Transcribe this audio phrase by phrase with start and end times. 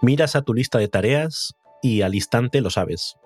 [0.00, 3.16] Miras a tu lista de tareas y al instante lo sabes.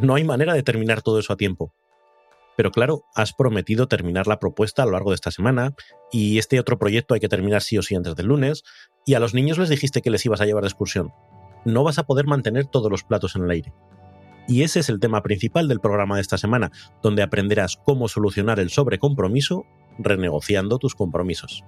[0.00, 1.72] No hay manera de terminar todo eso a tiempo.
[2.56, 5.74] Pero claro, has prometido terminar la propuesta a lo largo de esta semana
[6.10, 8.64] y este otro proyecto hay que terminar sí o sí antes del lunes
[9.04, 11.12] y a los niños les dijiste que les ibas a llevar de excursión.
[11.64, 13.72] No vas a poder mantener todos los platos en el aire.
[14.48, 16.70] Y ese es el tema principal del programa de esta semana,
[17.02, 19.64] donde aprenderás cómo solucionar el sobrecompromiso
[19.98, 21.64] renegociando tus compromisos.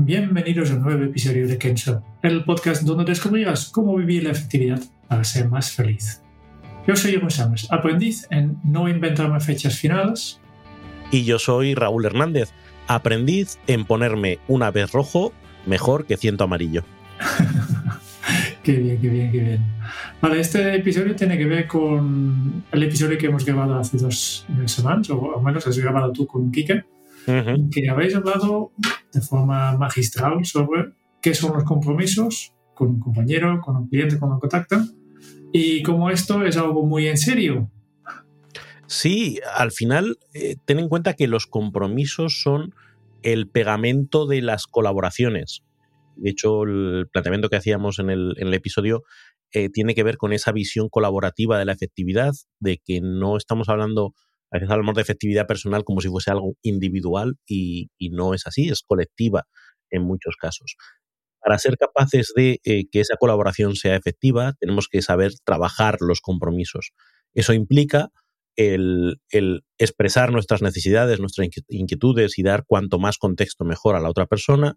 [0.00, 4.80] Bienvenidos a un nuevo episodio de Kenzo, el podcast donde descubrirás cómo vivir la efectividad
[5.08, 6.22] para ser más feliz.
[6.86, 10.40] Yo soy Jeroen Sánchez, aprendiz en no inventarme fechas finales.
[11.10, 12.50] Y yo soy Raúl Hernández,
[12.86, 15.32] aprendiz en ponerme una vez rojo
[15.66, 16.84] mejor que ciento amarillo.
[18.62, 19.66] qué bien, qué bien, qué bien.
[20.22, 25.10] Vale, este episodio tiene que ver con el episodio que hemos grabado hace dos semanas,
[25.10, 26.84] o al menos has grabado tú con Kike,
[27.70, 28.72] que habéis hablado
[29.12, 34.32] de forma magistral sobre qué son los compromisos con un compañero, con un cliente, con
[34.32, 34.78] un contacto,
[35.52, 37.70] y cómo esto es algo muy en serio.
[38.86, 42.74] Sí, al final, eh, ten en cuenta que los compromisos son
[43.22, 45.62] el pegamento de las colaboraciones.
[46.16, 49.02] De hecho, el planteamiento que hacíamos en el, en el episodio
[49.52, 53.68] eh, tiene que ver con esa visión colaborativa de la efectividad, de que no estamos
[53.68, 54.14] hablando,
[54.52, 58.68] veces hablamos de efectividad personal como si fuese algo individual y, y no es así,
[58.68, 59.46] es colectiva
[59.90, 60.76] en muchos casos.
[61.40, 66.20] Para ser capaces de eh, que esa colaboración sea efectiva, tenemos que saber trabajar los
[66.20, 66.92] compromisos.
[67.34, 68.10] Eso implica
[68.56, 74.10] el, el, expresar nuestras necesidades, nuestras inquietudes y dar cuanto más contexto mejor a la
[74.10, 74.76] otra persona.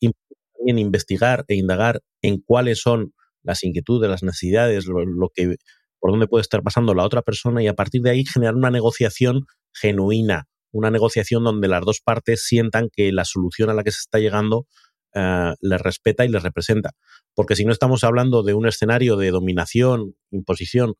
[0.00, 0.10] Y
[0.54, 5.56] también investigar e indagar en cuáles son las inquietudes, las necesidades, lo, lo, que,
[6.02, 8.72] por dónde puede estar pasando la otra persona y a partir de ahí generar una
[8.72, 13.92] negociación genuina, una negociación donde las dos partes sientan que la solución a la que
[13.92, 14.66] se está llegando
[15.14, 16.90] uh, les respeta y les representa.
[17.36, 20.94] Porque si no estamos hablando de un escenario de dominación, imposición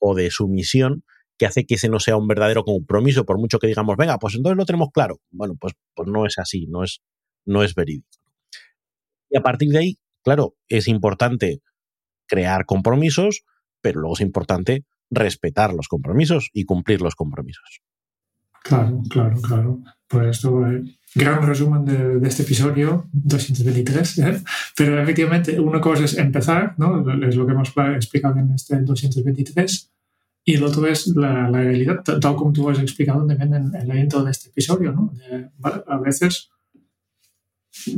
[0.00, 1.04] o de sumisión,
[1.38, 4.34] que hace que ese no sea un verdadero compromiso, por mucho que digamos, venga, pues
[4.34, 5.20] entonces lo tenemos claro.
[5.30, 7.00] Bueno, pues, pues no es así, no es,
[7.46, 8.08] no es verídico.
[9.30, 11.62] Y a partir de ahí, claro, es importante
[12.26, 13.44] crear compromisos,
[13.80, 17.80] pero luego es importante respetar los compromisos y cumplir los compromisos.
[18.62, 19.80] Claro, claro, claro.
[20.06, 20.82] Por esto, eh,
[21.14, 24.18] gran resumen de, de, este episodio 223.
[24.18, 24.42] ¿eh?
[24.76, 27.00] Pero efectivamente, una cosa es empezar, ¿no?
[27.26, 29.90] es lo que hemos explicado en este 223
[30.44, 33.88] y el otro es la, la realidad, tal como tú has explicado también en, en
[33.88, 35.12] la intro de este episodio, ¿no?
[35.14, 36.50] De, vale, a veces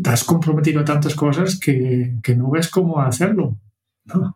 [0.02, 3.56] te has comprometido a tantas cosas que, que no ves cómo hacerlo,
[4.05, 4.34] ¿no?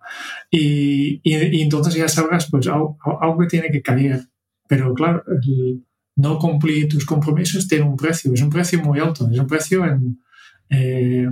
[0.51, 4.29] Y, y, y, entonces ya sabrás, pues algo, algo tiene que caer.
[4.69, 5.85] Pero claro, el
[6.17, 9.85] no cumplir tus compromisos tiene un precio, es un precio muy alto, es un precio
[9.85, 10.23] en,
[10.71, 11.29] eh,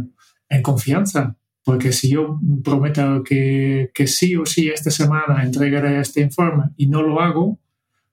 [0.48, 1.37] en confianza.
[1.65, 6.88] Porque si yo prometo que, que, sí o sí esta semana entregaré este informe y
[6.88, 7.60] no lo hago,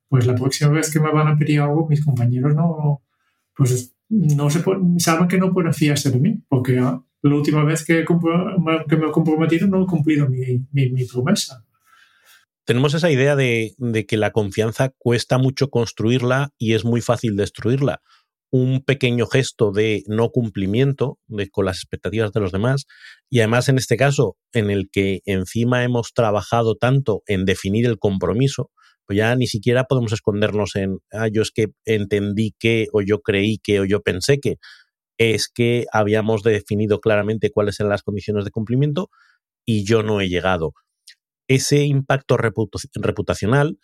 [0.08, 3.02] pues la próxima vez que me van a pedir algo, mis compañeros no,
[3.56, 6.79] pues no se pueden, saben que no pueden fiarse de mí, porque
[7.22, 11.66] la última vez que, que me he comprometido no he cumplido mi, promesa.
[12.66, 13.74] Tenemos esa idea de,
[14.07, 18.02] que la confianza cuesta mucho construirla y es muy fácil destruirla
[18.52, 21.19] un pequeño gesto de no cumplimiento
[21.52, 22.85] con las expectativas de los demás
[23.29, 28.00] y además en este caso en el que encima hemos trabajado tanto en definir el
[28.00, 28.72] compromiso,
[29.06, 33.22] pues ya ni siquiera podemos escondernos en, ah, yo es que entendí que o yo
[33.22, 34.58] creí que o yo pensé que,
[35.19, 39.11] es que habíamos definido claramente cuáles eran las condiciones de cumplimiento
[39.66, 40.73] y yo no he llegado.
[41.47, 43.77] Ese impacto reputacional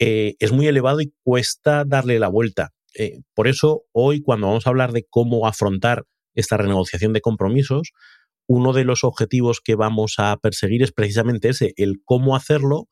[0.00, 4.66] eh, es muy elevado y cuesta darle la vuelta eh, por eso, hoy, cuando vamos
[4.66, 6.04] a hablar de cómo afrontar
[6.34, 7.92] esta renegociación de compromisos,
[8.48, 12.88] uno de los objetivos que vamos a perseguir es precisamente ese, el cómo hacerlo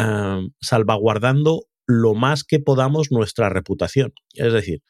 [0.00, 4.12] uh, salvaguardando lo más que podamos nuestra reputación.
[4.34, 4.82] Es decir,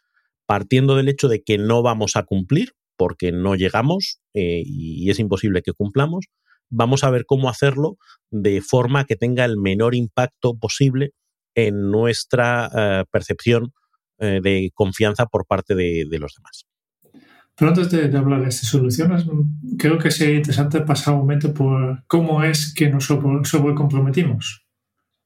[0.46, 5.18] partiendo del hecho de que no vamos a cumplir porque no llegamos eh, y es
[5.18, 6.26] imposible que cumplamos,
[6.70, 7.98] vamos a ver cómo hacerlo
[8.30, 11.12] de forma que tenga el menor impacto posible
[11.54, 13.72] en nuestra eh, percepción
[14.18, 16.66] eh, de confianza por parte de, los demás.
[17.56, 19.24] Pero antes de, hablar de estas soluciones,
[19.78, 24.66] creo que sería interesante pasar un momento por cómo es que nos sobrecomprometimos.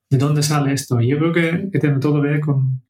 [0.09, 1.01] ¿De dónde sale esto?
[1.01, 2.83] Yo creo que, tiene todo que ver con,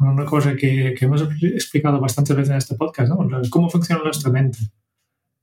[0.00, 3.28] con una cosa que, que, hemos explicado bastantes veces en este podcast, ¿no?
[3.50, 4.58] Cómo funciona nuestra mente.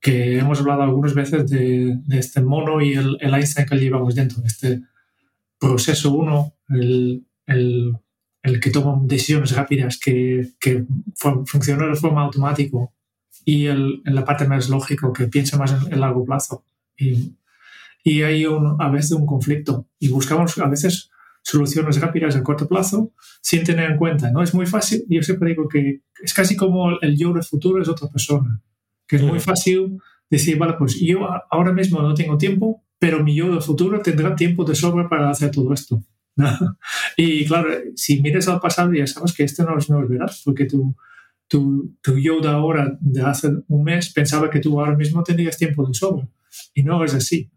[0.01, 4.15] Que hemos hablado algunas veces de, de este mono y el, el, Einstein que llevamos
[4.15, 4.41] dentro.
[4.43, 4.81] Este
[5.59, 7.95] proceso uno, el, el,
[8.41, 10.85] el que toma decisiones rápidas, que, que
[11.45, 12.79] funciona de forma automática
[13.45, 16.63] y el, en la parte más lógica, que piensa más en el largo plazo.
[16.97, 17.35] Y,
[18.03, 21.11] y hay un, a veces un conflicto y buscamos a veces
[21.47, 24.31] soluciones rápidas a corto plazo sin tener en cuenta.
[24.31, 24.43] ¿no?
[24.43, 27.87] Es muy fácil, yo siempre digo que es casi como el yo del futuro es
[27.87, 28.61] otra persona,
[29.07, 29.97] que es muy fácil
[30.29, 34.35] decir, vale, pues yo ahora mismo no tengo tiempo, pero mi yo del futuro tendrá
[34.35, 36.03] tiempo de sobra para hacer todo esto.
[37.17, 40.31] y claro, si miras al pasado ya sabes que esto no es, no es verdad,
[40.43, 40.95] porque tú
[41.47, 45.57] tu, tu, yo de ahora, de hace un mes, pensaba que tú ahora mismo tenías
[45.57, 46.27] tiempo de sobra.
[46.73, 47.49] Y no es así.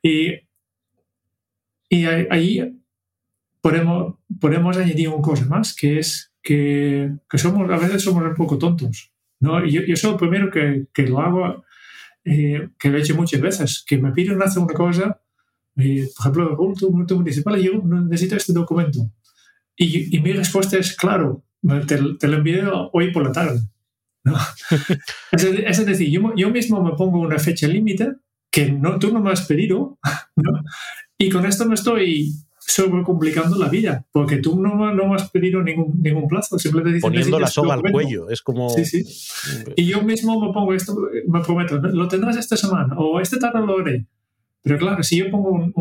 [0.00, 0.30] Y,
[1.88, 2.76] y ahí
[3.66, 8.34] podemos, podemos añadir una cosa más, que es que, que, somos, a veces somos un
[8.34, 9.12] poco tontos.
[9.40, 9.66] ¿no?
[9.66, 11.64] yo, yo soy el primero que, que lo hago,
[12.24, 15.20] eh, que lo he hecho muchas veces, que me piden hacer una cosa,
[15.78, 19.00] eh, por ejemplo, el multo municipal, y yo necesito este documento.
[19.76, 21.44] Y, y mi respuesta es, claro,
[21.88, 23.60] te, te lo envío hoy por la tarde.
[24.22, 24.36] ¿no?
[25.32, 28.12] es, decir, yo, yo, mismo me pongo una fecha límite
[28.48, 29.98] que no, tú no me has pedido,
[30.36, 30.62] ¿no?
[31.18, 35.62] y con esto me estoy sobrecomplicando la vida, porque tú no, no me has pedido
[35.62, 38.68] ningún, ningún plazo, simplemente Poniendo la soga al cuello, es como...
[38.70, 39.04] Sí, sí.
[39.76, 40.96] Y yo mismo me pongo esto,
[41.28, 44.06] me prometo, lo tendrás esta semana, o esta tarde lo haré.
[44.62, 45.72] Pero claro, si yo pongo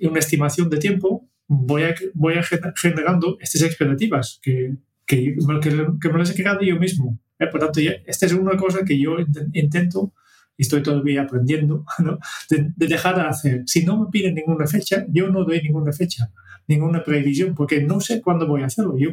[0.00, 2.42] una estimación de tiempo, voy, a, voy a
[2.76, 4.76] generando estas expectativas que,
[5.06, 7.18] que, que, me las he creado yo mismo.
[7.40, 7.48] ¿eh?
[7.48, 9.16] Por tanto, esta es una cosa que yo
[9.54, 10.12] intento
[10.58, 12.18] y estoy todavía aprendiendo ¿no?
[12.50, 13.62] de, dejar de hacer.
[13.66, 16.30] Si no me piden ninguna fecha, yo no doy ninguna fecha,
[16.66, 18.98] ninguna previsión, porque no sé cuándo voy a hacerlo.
[18.98, 19.10] Yo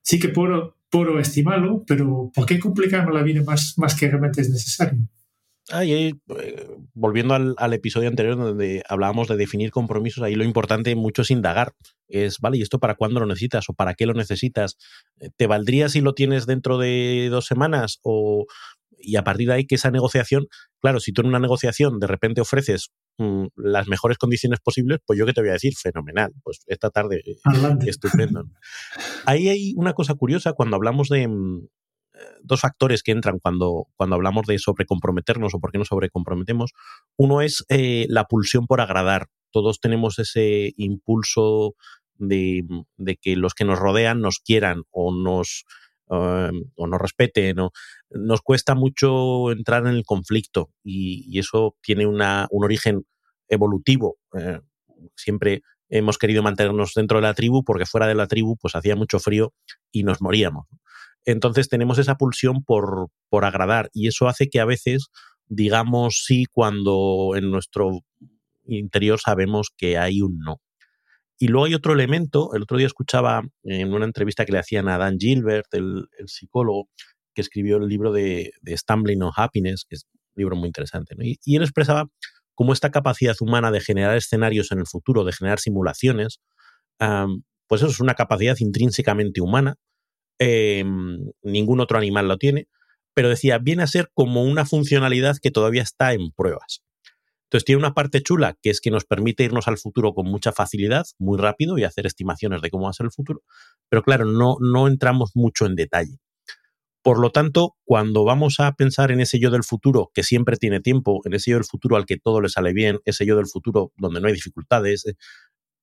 [0.00, 4.40] sí que puedo, puedo estimarlo, pero ¿por qué complicarme la vida más, más que realmente
[4.40, 5.00] es necesario?
[5.72, 6.14] Eh,
[6.94, 11.72] volviendo al, episodio anterior donde hablábamos de definir compromisos, ahí lo importante mucho es indagar.
[12.08, 14.78] Es, vale, ¿y esto para cuándo lo necesitas o para qué lo necesitas?
[15.18, 17.98] Eh, ¿Te valdría si lo tienes dentro de dos semanas?
[18.02, 18.46] O,
[19.06, 20.46] y a partir de ahí que esa negociación,
[20.80, 25.18] claro, si tú en una negociación de repente ofreces mm, las mejores condiciones posibles, pues
[25.18, 27.36] yo qué te voy a decir, fenomenal, pues esta tarde eh,
[27.86, 28.44] estupendo.
[29.26, 31.66] ahí hay una cosa curiosa cuando hablamos de, mm,
[32.42, 36.72] dos factores que entran cuando, cuando hablamos de sobrecomprometernos o por qué nos sobrecomprometemos.
[37.16, 39.28] Uno es eh, la pulsión por agradar.
[39.50, 41.74] Todos tenemos ese impulso
[42.18, 42.64] de,
[43.20, 45.64] que los que nos rodean nos quieran o nos,
[46.10, 47.58] eh, o nos respeten.
[47.60, 47.70] O,
[48.10, 53.06] nos cuesta mucho entrar en el conflicto y, eso tiene una, un origen
[53.48, 54.18] evolutivo.
[54.38, 54.60] Eh,
[55.14, 58.96] siempre hemos querido mantenernos dentro de la tribu porque fuera de la tribu pues hacía
[58.96, 59.52] mucho frío
[59.92, 60.66] y nos moríamos.
[61.24, 65.08] Entonces tenemos esa pulsión por, por agradar y eso hace que a veces
[65.48, 68.00] digamos sí cuando en nuestro
[68.64, 70.60] interior sabemos que hay un no.
[71.38, 74.88] Y luego hay otro elemento, el otro día escuchaba en una entrevista que le hacían
[74.88, 76.88] a Dan Gilbert, el, psicólogo,
[77.34, 81.56] que escribió el libro de, Stumbling on Happiness, que es un libro muy interesante, y,
[81.56, 82.08] él expresaba
[82.54, 86.40] cómo esta capacidad humana de generar escenarios en el futuro, de generar simulaciones,
[87.68, 89.76] pues eso es una capacidad intrínsecamente humana
[90.38, 92.68] Em, ningún otro animal lo tiene,
[93.14, 96.82] pero decía, viene a ser como una funcionalidad que todavía está en pruebas.
[97.56, 100.52] Entonces tiene una parte chula que es que nos permite irnos al futuro con mucha
[100.52, 103.40] facilidad, muy rápido y hacer estimaciones de cómo va a ser el futuro,
[103.88, 106.18] pero claro, no, no entramos mucho en detalle.
[107.00, 110.80] Por lo tanto, cuando vamos a pensar en ese yo del futuro que siempre tiene
[110.80, 113.46] tiempo, en ese yo del futuro al que todo le sale bien, ese yo del
[113.46, 115.14] futuro donde no hay dificultades, eh,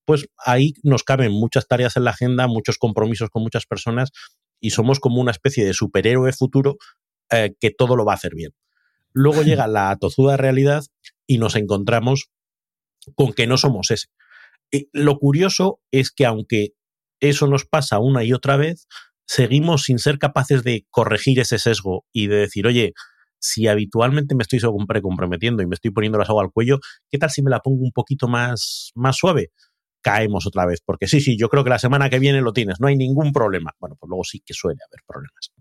[0.06, 4.12] pues ahí nos caben muchas tareas en la agenda, muchos compromisos con muchas personas
[4.60, 6.78] y somos como una especie de superhéroe futuro
[7.32, 8.52] eh, que todo lo va a hacer bien.
[9.14, 10.84] Luego llega la tozuda realidad
[11.28, 12.30] y nos encontramos
[13.16, 14.08] con que no somos ese.
[14.72, 16.74] Y lo curioso es que aunque
[17.20, 18.88] eso nos pasa una y otra vez,
[19.26, 22.94] seguimos sin ser capaces de corregir ese sesgo y de decir, oye,
[23.40, 24.60] si habitualmente me estoy
[25.02, 26.80] comprometiendo y me estoy poniendo la soga al cuello,
[27.10, 29.52] ¿qué tal si me la pongo un poquito más, más suave?
[30.04, 32.80] caemos otra vez, porque sí, sí, yo creo que la semana que viene lo tienes,
[32.80, 33.72] no hay ningún problema.
[33.80, 35.53] Bueno, pues luego sí que suele haber problemas.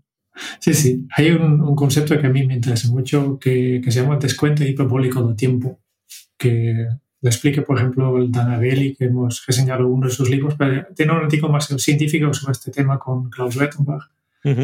[0.59, 4.63] Sí, sí, hay un, concepto que a mí me interesa mucho que, se llama descuento
[4.63, 5.79] hiperbólico de tiempo,
[6.37, 6.87] que
[7.21, 10.85] le explique, por ejemplo, el Dan Ariely, que hemos reseñado uno de sus libros, pero
[10.95, 14.03] tiene un artículo más científico sobre este tema con Klaus Wettenbach,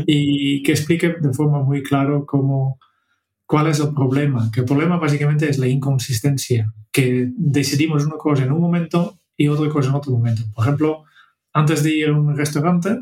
[0.06, 2.80] y que explique de forma muy clara cómo,
[3.46, 4.52] cuál es el problema.
[4.52, 9.48] Que el problema básicamente es la inconsistencia, que decidimos una cosa en un momento y
[9.48, 10.42] otra cosa en otro momento.
[10.54, 11.06] Por ejemplo,
[11.54, 13.00] antes de ir a un restaurante,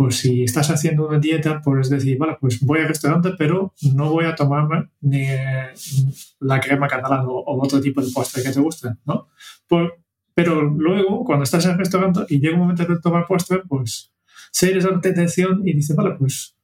[0.00, 4.10] pues si estás haciendo una dieta, puedes decir, vale, pues voy al restaurante, pero no
[4.10, 5.26] voy a tomarme ni
[6.38, 9.28] la crema catalana o, otro tipo de postre que te guste, ¿no?
[10.32, 14.10] pero luego, cuando estás en el restaurante y llega un momento de tomar postre, pues
[14.50, 16.56] se eres la tentación y dices, vale, pues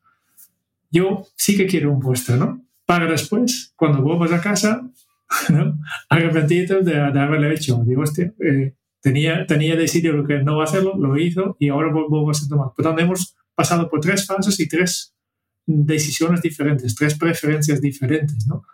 [0.90, 2.64] yo sí que quiero un postre, ¿no?
[2.86, 4.90] Para después, cuando vuelvas a casa,
[5.50, 5.78] ¿no?
[6.08, 7.84] arrepentido de, de haberlo hecho.
[7.84, 8.72] Digo, hostia, eh,
[9.06, 12.70] Tenía, tenía decidido que no va a hacerlo, lo hizo y ahora volvemos a tomar.
[12.74, 15.14] Por tanto, hemos pasado por tres fases y tres
[15.64, 18.64] decisiones diferentes, tres preferencias diferentes, ¿no?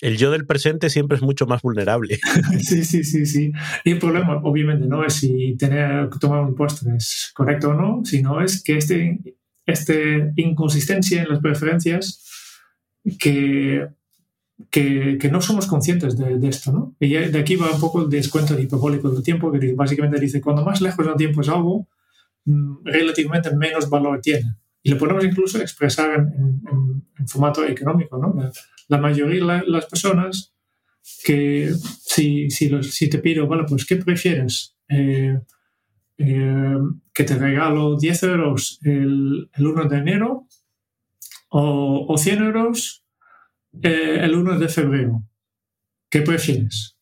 [0.00, 2.18] El yo del presente siempre es mucho más vulnerable.
[2.60, 3.52] sí, sí, sí, sí.
[3.84, 8.04] Y el problema, obviamente, no es si tener tomar un postre es correcto o no,
[8.04, 9.20] sino es que este,
[9.66, 12.24] este inconsistencia en las preferencias
[13.20, 13.86] que
[14.70, 16.96] que, que, no somos conscientes de, de, esto, ¿no?
[16.98, 20.64] Y de aquí va un poco el descuento hiperbólico del tiempo, que básicamente dice, cuando
[20.64, 21.88] más lejos del tiempo es algo,
[22.44, 24.56] mm, relativamente menos valor tiene.
[24.82, 28.34] Y lo podemos incluso expresar en, en, en formato económico, ¿no?
[28.88, 30.54] La, mayoría de las personas
[31.24, 34.76] que si, si, los, si, te pido, vale, pues ¿qué prefieres?
[34.88, 35.38] Eh,
[36.18, 36.78] eh,
[37.12, 40.46] que te regalo 10 euros el, el 1 de enero
[41.50, 43.05] o, o 100 euros
[43.82, 45.22] eh, el 1 de febrero.
[46.10, 46.96] ¿Qué prefieres?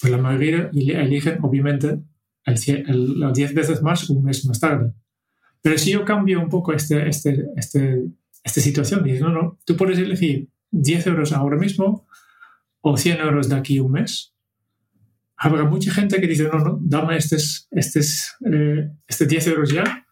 [0.00, 2.00] Pues la mayoría eligen, obviamente,
[2.46, 4.92] el, las 10 veces más un mes más tarde.
[5.62, 8.04] Pero si yo cambio un poco este, este, este,
[8.42, 12.06] esta situación, dices, no, no, tú puedes elegir 10 euros ahora mismo
[12.80, 14.34] o 100 euros de aquí un mes.
[15.36, 20.06] Habrá mucha gente que dice, no, no, dame estos, estos, eh, este 10 euros ya.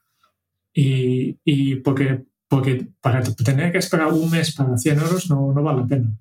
[0.72, 5.62] Y, y porque porque para tener que esperar un mes para 100 euros no, no
[5.62, 6.18] vale la pena.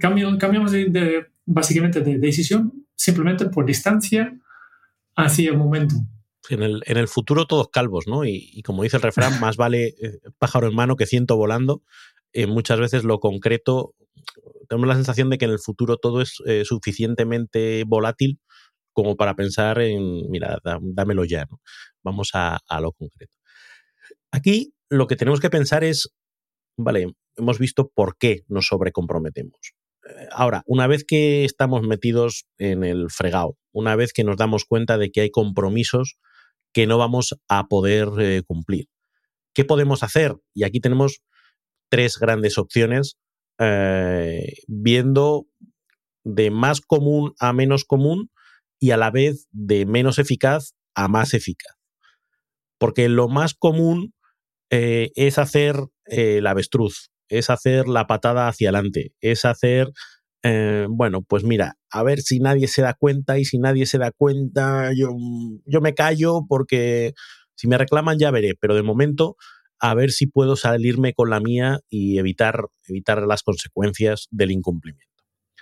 [0.00, 4.36] cambiamos de, básicamente de decisión simplemente por distancia
[5.14, 5.94] hacia el momento.
[6.48, 8.24] En el, en el futuro todos calvos, ¿no?
[8.24, 11.82] Y, como dice el refrán, más vale eh, pájaro en mano que ciento volando.
[12.32, 13.94] Eh, muchas veces lo concreto,
[14.68, 18.40] tenemos la sensación de que en el futuro todo es eh, suficientemente volátil
[18.92, 21.60] como para pensar en, mira, dámelo ya, ¿no?
[22.02, 23.36] Vamos a, a lo concreto.
[24.30, 26.12] Aquí lo que tenemos que pensar es,
[26.76, 29.74] vale, hemos visto por qué nos sobrecomprometemos.
[30.08, 34.64] Eh, ahora, una vez que estamos metidos en el fregado, una vez que nos damos
[34.64, 36.16] cuenta de que hay compromisos
[36.72, 38.86] que no vamos a poder eh, cumplir,
[39.54, 40.36] ¿qué podemos hacer?
[40.54, 41.22] Y aquí tenemos
[41.88, 43.16] tres grandes opciones,
[43.58, 45.46] eh, viendo
[46.24, 48.30] de más común a menos común
[48.78, 51.76] y a la vez de menos eficaz a más eficaz.
[52.78, 54.12] Porque lo más común
[54.70, 59.92] eh, es hacer eh, el avestruz, es hacer la patada hacia adelante, es hacer,
[60.42, 63.98] eh, bueno, pues mira, a ver si nadie se da cuenta y si nadie se
[63.98, 65.10] da cuenta, yo,
[65.64, 67.14] yo me callo porque
[67.54, 69.36] si me reclaman ya veré, pero de momento
[69.78, 75.15] a ver si puedo salirme con la mía y evitar, evitar las consecuencias del incumplimiento.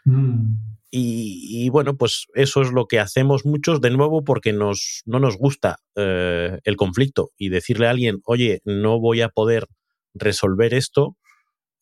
[0.04, 0.56] Mm.
[0.96, 5.37] Y, bueno, pues eso es lo que hacemos muchos, de nuevo, porque nos, no nos
[5.37, 9.66] gusta eh, el conflicto y decirle a alguien, oye, no voy a poder
[10.14, 11.16] resolver esto,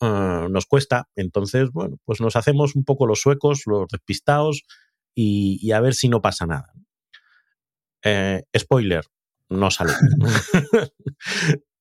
[0.00, 1.10] uh, nos cuesta.
[1.14, 4.62] Entonces, bueno, pues nos hacemos un poco los suecos, los despistados
[5.14, 6.72] y, y a ver si no pasa nada.
[8.02, 9.04] Eh, spoiler,
[9.50, 9.92] no sale.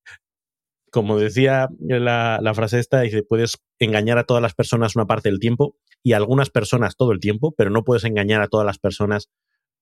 [0.92, 5.40] Como decía la, frase esta, dice, puedes engañar a todas las personas una parte del
[5.40, 8.78] tiempo y a algunas personas todo el tiempo, pero no puedes engañar a todas las
[8.78, 9.30] personas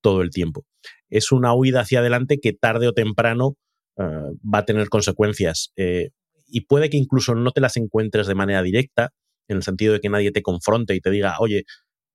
[0.01, 0.65] todo el tiempo.
[1.09, 3.57] Es una huida hacia adelante que tarde o temprano
[3.97, 6.11] uh, va a tener consecuencias eh,
[6.47, 9.11] y puede que incluso no te las encuentres de manera directa,
[9.47, 11.63] en el sentido de que nadie te confronte y te diga, oye,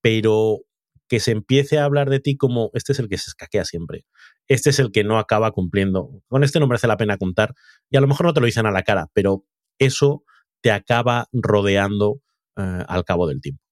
[0.00, 0.60] pero
[1.08, 4.04] que se empiece a hablar de ti como este es el que se escaquea siempre,
[4.48, 7.54] este es el que no acaba cumpliendo, con este no merece la pena contar
[7.90, 9.44] y a lo mejor no te lo dicen a la cara, pero
[9.78, 10.24] eso
[10.60, 12.20] te acaba rodeando
[12.56, 13.62] uh, al cabo del tiempo.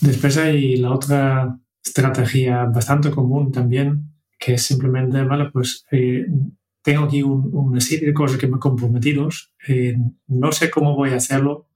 [0.00, 6.26] Después hay la otra estrategia bastante común también, que es simplemente, vale, pues eh,
[6.82, 9.28] tengo aquí un, una serie de cosas que me he comprometido,
[9.66, 9.96] eh,
[10.28, 11.66] no sé cómo voy a hacerlo.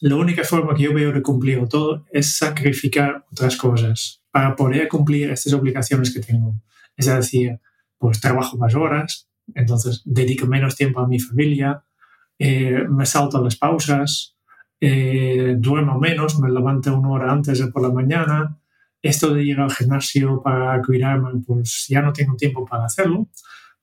[0.00, 4.88] La única forma que yo veo de cumplir todo es sacrificar otras cosas para poder
[4.88, 6.54] cumplir estas obligaciones que tengo.
[6.96, 7.60] Es decir,
[7.98, 11.84] pues trabajo más horas, entonces dedico menos tiempo a mi familia,
[12.38, 14.36] eh, me salto las pausas,
[14.80, 18.58] eh, duermo menos, me levanto una hora antes de por la mañana,
[19.02, 23.28] esto de ir al gimnasio para cuidarme, pues ya no tengo tiempo para hacerlo,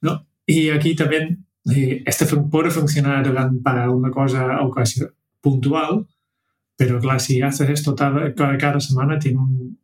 [0.02, 0.28] ¿no?
[0.46, 3.26] Y aquí también eh, este puede funcionar
[3.64, 6.08] para una cosa ocasión, puntual,
[6.76, 9.80] pero claro, si haces esto cada, cada semana, tiene un,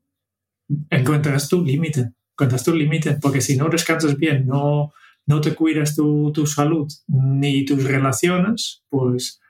[0.89, 4.93] encuentras tu límite, encuentras tu límite, porque si no descansas bien, no,
[5.25, 9.41] no te cuidas tu, tu salud ni tus relaciones, pues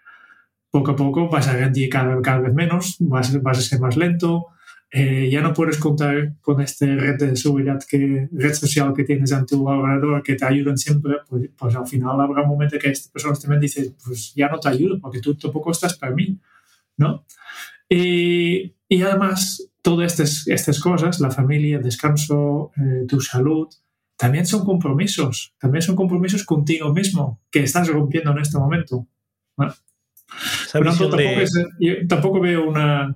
[0.71, 3.95] poco a poco vas a rendir cada, cada vez menos, vas, vas a ser más
[3.95, 4.47] lento,
[4.89, 9.31] eh, ya no puedes contar con esta red de seguridad, que, red social que tienes
[9.33, 12.89] en tu alrededor que te ayudan siempre, pues, pues al final habrá un momento que
[12.89, 16.39] esta persona también dice, pues ya no te ayudo porque tú tampoco estás para mí,
[16.97, 17.23] ¿no?
[17.87, 23.67] Y, y además, todas estas, estas cosas, la familia, el descanso, eh, tu salud,
[24.17, 29.07] también son compromisos, también son compromisos contigo mismo que estás rompiendo en este momento.
[29.57, 29.73] ¿no?
[30.71, 31.17] tampoco,
[32.07, 33.15] tampoco, veo una,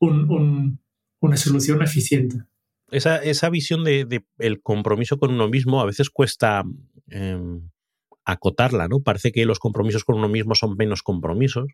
[0.00, 0.80] un, un
[1.20, 2.42] una solución eficiente.
[2.90, 6.64] Esa, esa visión de, de, el compromiso con uno mismo a veces cuesta
[7.10, 7.60] eh,
[8.24, 9.00] acotarla, ¿no?
[9.00, 11.66] Parece que los compromisos con uno mismo son menos compromisos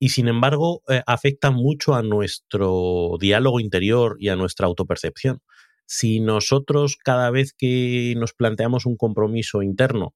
[0.00, 5.42] y sin embargo eh, afectan mucho a nuestro diálogo interior y a nuestra autopercepción.
[5.86, 10.14] Si nosotros cada vez que nos planteamos un compromiso interno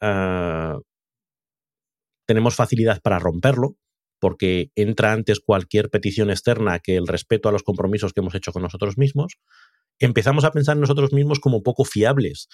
[0.00, 0.74] eh,
[2.26, 3.76] tenemos facilidad para romperlo,
[4.20, 8.52] porque entra antes cualquier petición externa que el respeto a los compromisos que hemos hecho
[8.52, 9.38] con nosotros mismos,
[9.98, 12.48] empezamos a pensar en nosotros mismos como poco fiables.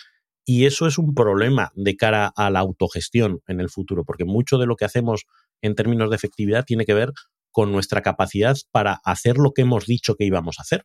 [0.45, 4.59] Y eso es un problema de cara a la autogestión en el futuro, porque mucho
[4.59, 5.27] de lo que hacemos
[5.63, 7.13] en términos de efectividad tiene que ver
[7.51, 10.85] con nuestra capacidad para hacer lo que hemos dicho que íbamos a hacer.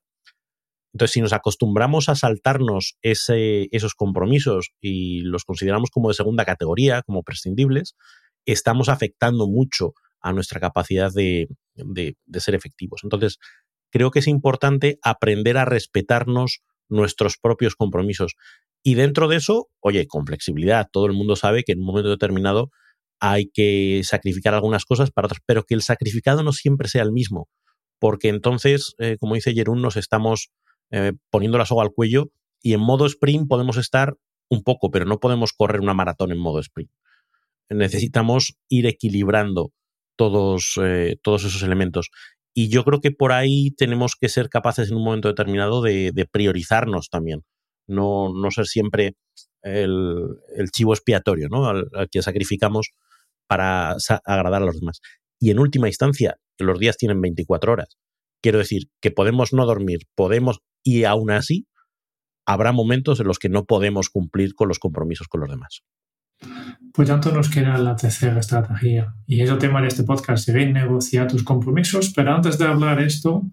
[0.94, 6.46] Entonces, si nos acostumbramos a saltarnos ese, esos compromisos y los consideramos como de segunda
[6.46, 7.96] categoría, como prescindibles,
[8.46, 11.48] estamos afectando mucho a nuestra capacidad de,
[12.34, 13.02] ser efectivos.
[13.04, 13.38] Entonces,
[13.92, 18.36] creo que es importante aprender a respetarnos nuestros propios compromisos.
[18.84, 22.10] Y dentro de eso, oye, con flexibilidad, todo el mundo sabe que en un momento
[22.10, 22.72] determinado
[23.20, 27.12] hay que sacrificar algunas cosas para otras, pero que el sacrificado no siempre sea el
[27.12, 27.48] mismo,
[28.00, 30.52] porque entonces, eh, como dice Jerún, nos estamos
[30.92, 34.16] eh, poniendo la soga al cuello y en modo sprint podemos estar
[34.50, 36.92] un poco, pero no podemos correr una maratón en modo sprint.
[37.70, 39.72] Necesitamos ir equilibrando
[40.16, 42.10] todos, eh, todos esos elementos.
[42.54, 46.28] Y yo creo que por ahí tenemos que ser capaces en un momento determinado de,
[46.32, 47.44] priorizarnos también.
[47.88, 49.16] No, no, ser siempre
[49.62, 50.40] el,
[50.72, 51.68] chivo expiatorio, ¿no?
[51.68, 52.92] Al, que sacrificamos
[53.48, 55.02] para agradar a los demás.
[55.40, 57.98] Y en última instancia, los días tienen 24 horas.
[58.42, 61.68] Quiero decir que podemos no dormir, podemos, y aún así,
[62.46, 65.84] habrá momentos en los que no podemos cumplir con los compromisos con los demás.
[66.94, 69.16] Pues tanto nos queda la tercera estrategia.
[69.26, 72.14] Y es el tema de este podcast, seguir negociar tus compromisos.
[72.16, 73.44] Pero antes de hablar esto,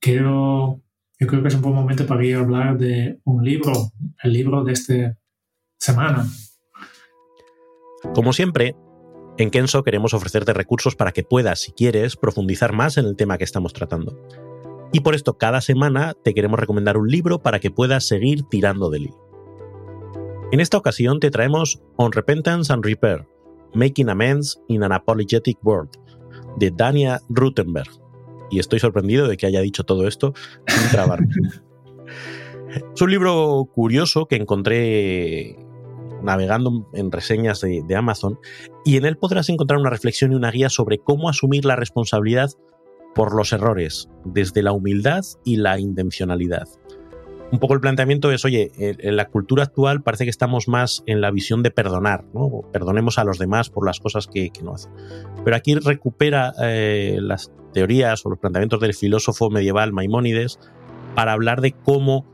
[0.00, 0.80] quiero,
[1.18, 4.32] yo creo que es un buen momento para ir a hablar de un libro, el
[4.32, 5.16] libro de esta
[5.78, 6.26] semana.
[8.14, 8.74] Como siempre,
[9.36, 13.36] en Kenso queremos ofrecerte recursos para que puedas, si quieres, profundizar más en el tema
[13.36, 14.16] que estamos tratando.
[14.92, 18.90] Y por esto, cada semana te queremos recomendar un libro para que puedas seguir tirando
[18.90, 19.24] del hilo.
[20.52, 23.26] En esta ocasión te traemos On Repentance and Repair,
[23.74, 25.90] Making Amends in an Apologetic World,
[26.58, 27.90] de Dania Rutenberg.
[28.52, 30.32] Y estoy sorprendido de que haya dicho todo esto
[30.68, 31.34] sin trabarme.
[32.94, 35.58] es un libro curioso que encontré
[36.24, 38.38] navegando en reseñas de, Amazon
[38.84, 42.50] y en él podrás encontrar una reflexión y una guía sobre cómo asumir la responsabilidad
[43.14, 46.68] por los errores, desde la humildad y la intencionalidad
[47.54, 51.20] un poco el planteamiento es, oye, en la cultura actual parece que estamos más en
[51.20, 52.62] la visión de perdonar, ¿no?
[52.72, 54.90] Perdonemos a los demás por las cosas que, no hacen.
[55.44, 60.58] Pero aquí recupera eh, las teorías o los planteamientos del filósofo medieval Maimónides
[61.14, 62.26] para hablar de cómo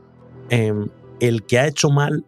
[0.49, 0.87] em,
[1.19, 2.25] el que ha hecho mal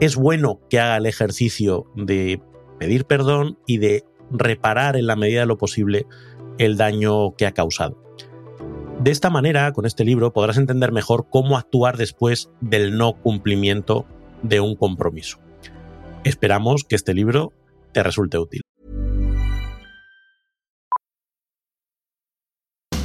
[0.00, 2.40] es bueno que haga el ejercicio de
[2.78, 6.06] pedir perdón y de reparar en la medida de lo posible
[6.58, 8.02] el daño que ha causado.
[9.00, 14.06] De esta manera, con este libro, podrás entender mejor cómo actuar después del no cumplimiento
[14.42, 15.38] de un compromiso.
[16.24, 17.52] Esperamos que este libro
[17.92, 18.62] te resulte útil.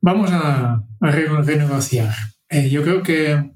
[0.00, 2.12] Vamos a, a re- renegociar.
[2.48, 3.50] Eh, yo creo que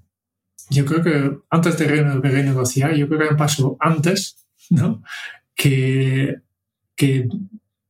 [0.71, 5.03] yo creo que antes de rene- renegociar, yo creo que hay un paso antes, ¿no?
[5.55, 6.37] Que,
[6.97, 7.29] que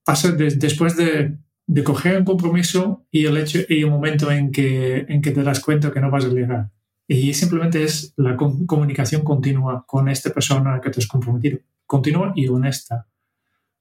[0.05, 1.37] pasa de- después de,
[1.67, 5.43] de coger un compromiso y el hecho y un momento en que, en que te
[5.43, 6.71] das cuenta que no vas a llegar.
[7.07, 11.59] Y simplemente es la com- comunicación continua con esta persona que te has comprometido.
[11.87, 13.07] Continua y honesta.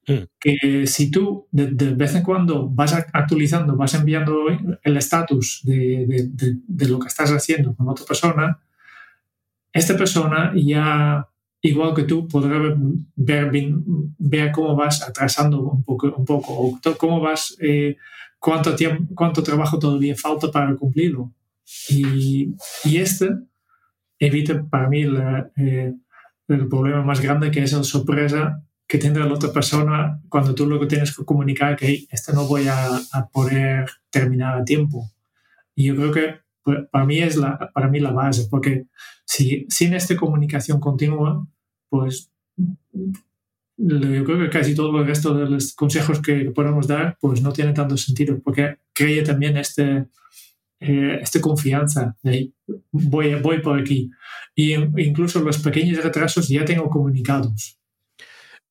[0.08, 0.24] Mm.
[0.40, 4.48] Que si tú de, de vez en cuando vas actualizando, vas enviando
[4.84, 8.60] el estatus de, de- de- lo que estás haciendo con otra persona,
[9.72, 11.28] esta persona ya,
[11.62, 12.76] igual que tú, podrá ver,
[14.18, 17.96] ver, cómo vas atrasando un poco, un poco o cómo vas, eh,
[18.40, 21.32] cuánto, tiempo, cuánto trabajo todavía falta para cumplirlo.
[21.90, 23.30] Y, y este
[24.20, 25.94] evita para mí la, eh,
[26.48, 30.66] el problema más grande que es la sorpresa que tendrá la otra persona cuando tú
[30.68, 35.10] luego tienes que comunicar que "Hey, esto no voy a, a poder terminar a tiempo.
[35.76, 38.86] Y yo creo que pues, para mí es la, para mí la base, porque
[39.26, 41.48] si sin esta comunicación continua,
[41.90, 42.30] pues
[43.78, 47.52] yo creo que casi todo el resto de los consejos que podemos dar pues no
[47.52, 50.06] tiene tanto sentido, porque crea también este,
[50.80, 52.52] eh, esta confianza de
[52.92, 54.12] voy, voy por aquí.
[54.56, 57.78] Y in- incluso los pequeños retrasos ya tengo comunicados.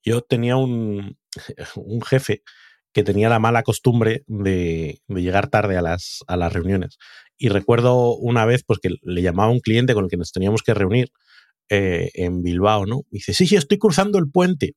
[0.05, 1.17] Yo tenía un,
[1.77, 2.43] un jefe
[2.93, 6.99] que tenía la mala costumbre de, de llegar tarde a las, a las reuniones.
[7.39, 10.63] Y recuerdo una vez pues, que le llamaba un cliente con el que nos teníamos
[10.63, 11.11] que reunir
[11.71, 13.05] eh, en Bilbao, ¿no?
[13.11, 14.75] Y dice, sí, sí, estoy cruzando el puente.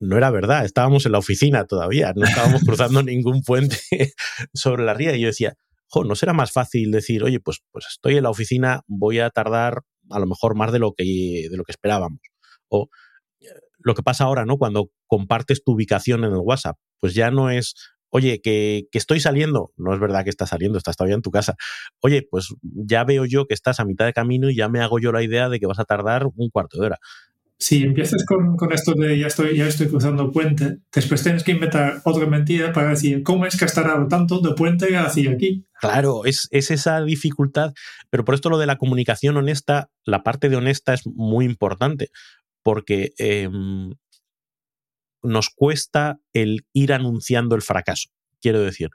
[0.00, 3.78] No era verdad, estábamos en la oficina todavía, no estábamos cruzando ningún puente
[4.52, 5.14] sobre la ría.
[5.14, 5.54] Y yo decía,
[5.86, 9.30] jo, ¿no será más fácil decir, oye, pues, pues estoy en la oficina, voy a
[9.30, 12.20] tardar a lo mejor más de lo que, de lo que esperábamos?
[12.68, 12.88] O
[13.78, 14.58] lo que pasa ahora, ¿no?
[14.58, 17.74] Cuando compartes tu ubicación en el WhatsApp, pues ya no es,
[18.10, 19.72] oye, que, que, estoy saliendo.
[19.76, 21.54] No es verdad que estás saliendo, estás todavía en tu casa.
[22.00, 24.98] Oye, pues ya veo yo que estás a mitad de camino y ya me hago
[24.98, 26.98] yo la idea de que vas a tardar un cuarto de hora.
[27.60, 31.50] Si empiezas con, con esto de ya estoy, ya estoy cruzando puente, después tienes que
[31.50, 35.66] inventar otra mentira para decir, ¿cómo es que has tardado tanto de puente hacia aquí?
[35.80, 37.72] Claro, es, es esa dificultad,
[38.10, 42.10] pero por esto lo de la comunicación honesta, la parte de honesta es muy importante,
[42.62, 43.48] porque eh,
[45.22, 48.10] nos cuesta el ir anunciando el fracaso.
[48.40, 48.90] Quiero decir,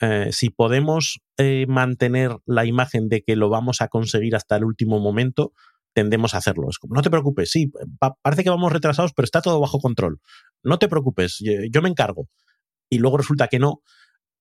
[0.00, 4.64] eh, si podemos eh, mantener la imagen de que lo vamos a conseguir hasta el
[4.64, 5.52] último momento,
[5.92, 6.68] tendemos a hacerlo.
[6.70, 9.78] Es como, no te preocupes, sí, pa parece que vamos retrasados, pero está todo bajo
[9.78, 10.20] control.
[10.62, 12.28] No te preocupes, yo, me encargo.
[12.88, 13.82] Y luego resulta que no,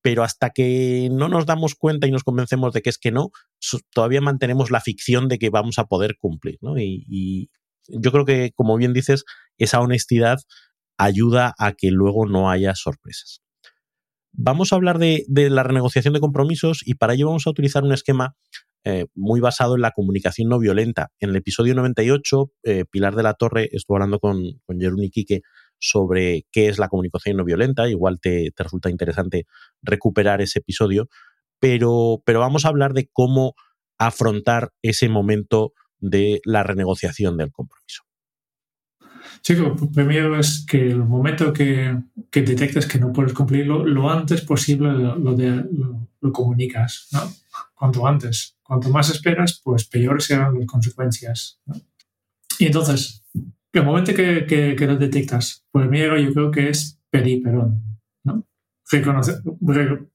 [0.01, 3.32] pero hasta que no nos damos cuenta y nos convencemos de que es que no,
[3.93, 6.58] todavía mantenemos la ficción de que vamos a poder cumplir.
[6.62, 6.79] ¿no?
[6.79, 7.49] Y,
[7.89, 9.25] yo creo que, como bien dices,
[9.58, 10.39] esa honestidad
[10.97, 13.41] ayuda a que luego no haya sorpresas.
[14.32, 17.93] Vamos a hablar de, la renegociación de compromisos y para ello vamos a utilizar un
[17.93, 18.36] esquema
[18.86, 21.10] eh, muy basado en la comunicación no violenta.
[21.19, 25.10] En el episodio 98, eh, Pilar de la Torre estuvo hablando con, con Jerún y
[25.10, 25.41] Quique
[25.80, 27.89] sobre qué es la comunicación no violenta.
[27.89, 29.45] Igual te, te, resulta interesante
[29.82, 31.10] recuperar ese episodio,
[31.60, 33.56] pero, pero vamos a hablar de cómo
[33.97, 38.04] afrontar ese momento de la renegociación del compromiso.
[39.42, 41.98] Sí, lo primero es que el momento que,
[42.30, 47.08] que detectas que no puedes cumplirlo, lo antes posible lo, lo, de, lo, lo comunicas,
[47.12, 47.22] ¿no?
[47.74, 48.58] Cuanto antes.
[48.62, 51.60] Cuanto más esperas, pues peores serán las consecuencias.
[51.66, 51.76] ¿no?
[52.60, 53.24] Y entonces,
[53.72, 57.82] el momento que, que, que, lo detectas, primero yo creo que es pedir perdón.
[58.24, 58.46] ¿no?
[58.92, 59.42] Reconocer,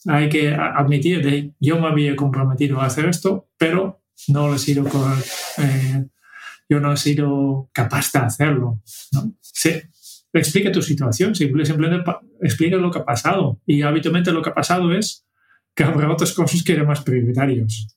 [0.07, 4.59] hay que admitir de yo me había comprometido a hacer esto, pero no lo he
[4.59, 5.13] sido con,
[5.59, 6.07] eh,
[6.69, 8.81] yo no he sido capaz de hacerlo.
[9.13, 9.35] ¿no?
[9.41, 9.81] Sí.
[10.33, 13.61] Explica tu situación, simplemente explica lo que ha pasado.
[13.67, 15.25] Y habitualmente lo que ha pasado es
[15.77, 17.97] que habrá otras cosas que eran más prioritarios.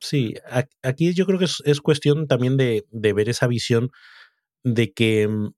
[0.00, 0.34] Sí,
[0.82, 3.90] aquí yo creo que es, es cuestión también de, de, ver esa visión
[4.62, 5.52] de que mm,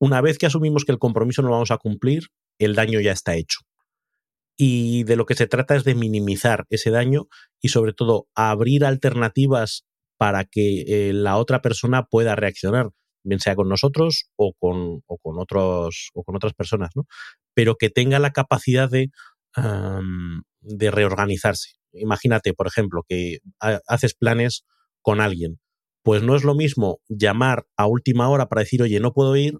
[0.00, 2.24] una vez que asumimos que el compromiso no lo vamos a cumplir,
[2.58, 3.60] el daño ya está hecho.
[4.62, 7.28] Y de lo que se trata es de minimizar ese daño
[7.62, 9.86] y sobre todo abrir alternativas
[10.18, 12.90] para que eh, la otra persona pueda reaccionar.
[13.24, 17.06] bien sea con nosotros o con, o con, otros, o con otras personas, ¿no?
[17.54, 19.08] pero que tenga la capacidad de,
[20.60, 21.70] de reorganizarse.
[21.94, 24.66] Imagínate, por ejemplo, que haces planes
[25.00, 25.58] con alguien.
[26.02, 29.58] Pues no es lo mismo llamar a última hora para decir, oye, no puedo ir,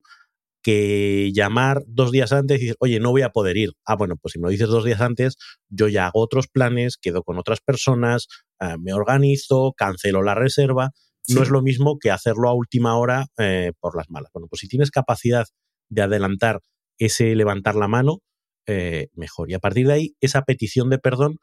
[0.63, 3.73] que llamar dos días antes y decir, oye, no voy a poder ir.
[3.85, 5.37] Ah, bueno, pues si me lo dices dos días antes,
[5.69, 8.29] yo ya hago otros planes, quedo con otras personas,
[8.61, 10.91] eh, me organizo, cancelo la reserva.
[11.29, 14.31] No es lo mismo que hacerlo a última hora eh, por las malas.
[14.33, 15.47] Bueno, pues si tienes capacidad
[15.89, 16.61] de adelantar
[16.99, 18.19] ese levantar la mano,
[18.67, 19.49] eh, mejor.
[19.51, 21.37] Y a partir de ahí, esa petición de perdón,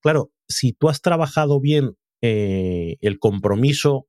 [0.00, 4.06] claro, si tú has trabajado bien el compromiso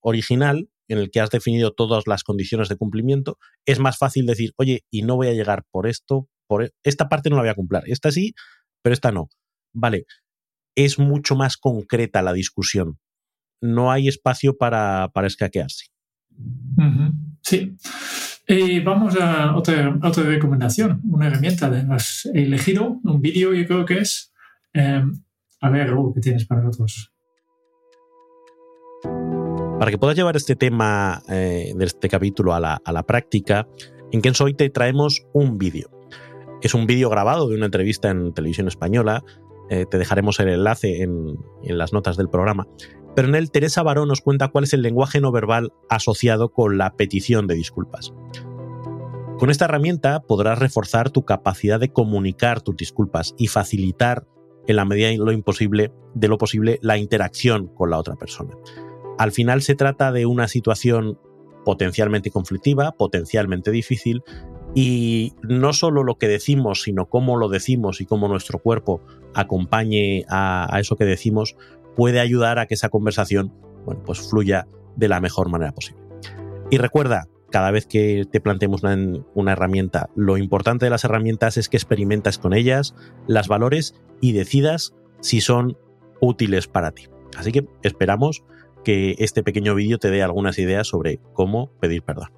[0.00, 4.52] original, en el que has definido todas las condiciones de cumplimiento, es más fácil decir,
[4.56, 7.50] oye, y no voy a llegar por esto, por e-, esta parte no la voy
[7.50, 8.34] a cumplir, esta sí,
[8.82, 9.28] pero esta no.
[9.72, 10.04] Vale,
[10.76, 12.98] es mucho más concreta la discusión.
[13.60, 15.28] No hay espacio para, para.
[17.40, 17.76] Sí.
[18.46, 21.68] Y vamos a otra, otra recomendación, una herramienta.
[21.90, 24.32] Has elegido un vídeo, yo creo que es.
[24.74, 25.22] Em,
[25.60, 27.13] a ver, ¿qué tienes para nosotros?
[29.84, 33.68] Para que puedas llevar este tema eh, de este capítulo a la, práctica,
[34.12, 35.90] en Kenso hoy te traemos un vídeo.
[36.62, 39.22] Es un vídeo grabado de una entrevista en televisión española.
[39.68, 42.66] Eh, te dejaremos el enlace en, las notas del programa.
[43.14, 46.78] Pero en él Teresa Barón nos cuenta cuál es el lenguaje no verbal asociado con
[46.78, 48.14] la petición de disculpas.
[49.38, 54.26] Con esta herramienta podrás reforzar tu capacidad de comunicar tus disculpas y facilitar
[54.66, 58.54] en la medida lo imposible de lo posible la interacción con la otra persona.
[59.18, 61.18] Al final se trata de una situación
[61.64, 64.22] potencialmente conflictiva, potencialmente difícil,
[64.74, 69.00] y no solo lo que decimos, sino cómo lo decimos y cómo nuestro cuerpo
[69.32, 71.56] acompañe a, eso que decimos,
[71.94, 73.52] puede ayudar a que esa conversación
[73.84, 76.02] bueno, pues fluya de la mejor manera posible.
[76.70, 78.96] Y recuerda, cada vez que te planteemos una,
[79.34, 82.96] una, herramienta, lo importante de las herramientas es que experimentas con ellas,
[83.28, 85.76] las valores y decidas si son
[86.20, 87.06] útiles para ti.
[87.36, 88.44] Así que esperamos
[88.84, 92.28] que este pequeño vídeo te dé algunas ideas sobre cómo pedir perdón.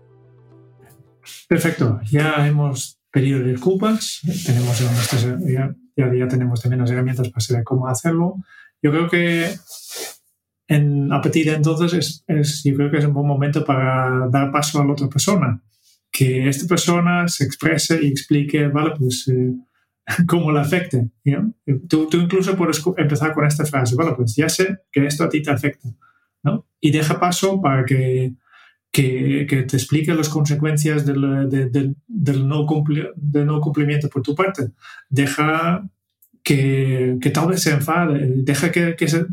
[1.48, 4.78] Perfecto, ya hemos pedido disculpas, tenemos
[5.46, 8.36] ya, ya, tenemos también las herramientas para saber cómo hacerlo.
[8.82, 9.54] Yo creo que
[10.68, 14.52] en, a partir de entonces es, yo creo que es un buen momento para dar
[14.52, 15.62] paso a la otra persona,
[16.12, 19.54] que esta persona se exprese y explique, vale, pues eh,
[20.26, 21.08] cómo le afecte.
[21.88, 25.28] Tú, tú, incluso puedes empezar con esta frase, vale, pues ya sé que esto a
[25.28, 25.88] ti te afecta
[26.80, 28.34] y deja paso para que,
[28.92, 34.72] que, te explique las consecuencias del, del, no no cumplimiento por tu parte.
[35.08, 35.88] Deja
[36.42, 39.26] que, que tal vez se enfade, deja que, que se,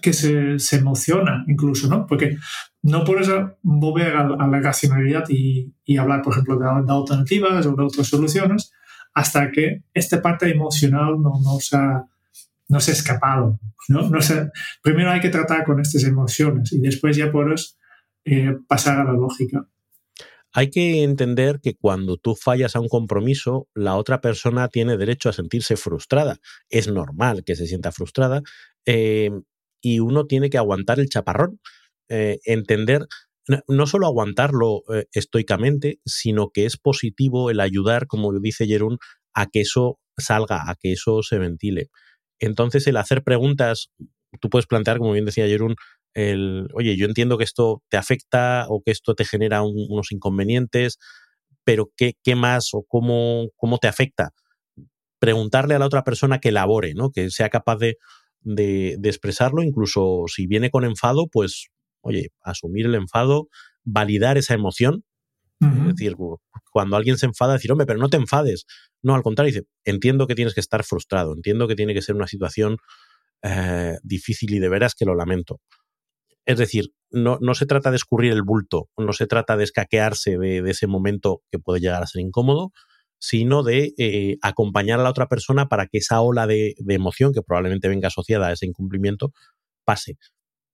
[0.00, 2.06] que se, se, emociona incluso, ¿no?
[2.06, 2.36] Porque
[2.82, 3.28] no puedes
[3.62, 8.06] volver a, la racionalidad y, y, hablar, por ejemplo, de, de, alternativas o de otras
[8.06, 8.72] soluciones
[9.14, 12.04] hasta que esta parte emocional no, no se ha
[12.68, 13.58] no se ha escapado.
[13.88, 14.08] ¿no?
[14.08, 14.18] no
[14.82, 17.78] primero hay que tratar con estas emociones y después ya puedes
[18.24, 19.68] eh, pasar a la lógica.
[20.52, 25.28] Hay que entender que cuando tú fallas a un compromiso, la otra persona tiene derecho
[25.28, 26.38] a sentirse frustrada.
[26.68, 28.42] Es normal que se sienta frustrada
[28.86, 29.30] eh,
[29.80, 31.60] y uno tiene que aguantar el chaparrón.
[32.08, 33.06] Eh, entender,
[33.68, 38.98] no, solo aguantarlo estoicamente, sino que es positivo el ayudar, como dice Jerún,
[39.34, 41.88] a que eso salga, a que eso se ventile.
[42.40, 43.90] Entonces, el hacer preguntas,
[44.40, 45.76] tú puedes plantear, como bien decía Jerún,
[46.14, 50.98] el, oye, yo entiendo que esto te afecta o que esto te genera unos inconvenientes,
[51.64, 54.30] pero ¿qué, qué más o cómo, cómo, te afecta?
[55.18, 57.10] Preguntarle a la otra persona que elabore, ¿no?
[57.10, 57.96] que sea capaz de,
[58.40, 61.68] de, de expresarlo, incluso si viene con enfado, pues,
[62.00, 63.48] oye, asumir el enfado,
[63.84, 65.04] validar esa emoción,
[65.60, 66.14] es decir,
[66.70, 68.64] cuando alguien se enfada, decir, hombre, pero no te enfades.
[69.02, 72.14] No, al contrario, dice, entiendo que tienes que estar frustrado, entiendo que tiene que ser
[72.14, 72.76] una situación
[73.42, 75.60] eh, difícil y de veras que lo lamento.
[76.46, 80.38] Es decir, no, no, se trata de escurrir el bulto, no se trata de escaquearse
[80.38, 82.70] de, ese momento que puede llegar a ser incómodo,
[83.20, 87.32] sino de eh, acompañar a la otra persona para que esa ola de, de emoción
[87.32, 89.32] que probablemente venga asociada a ese incumplimiento
[89.84, 90.16] pase.